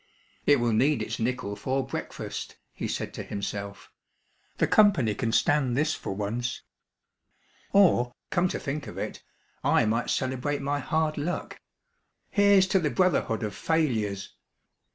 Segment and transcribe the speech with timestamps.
[0.47, 3.91] "It will need its nickel for breakfast," he said to himself.
[4.57, 6.63] "The company can stand this for once.
[7.71, 9.21] Or, come to think of it,
[9.63, 11.59] I might celebrate my hard luck.
[12.31, 14.33] Here's to the brotherhood of failures!"